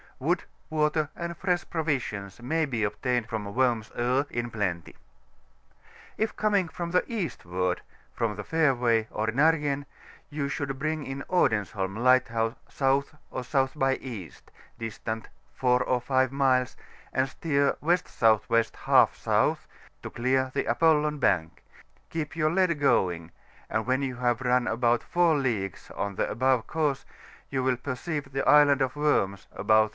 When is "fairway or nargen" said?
8.43-9.85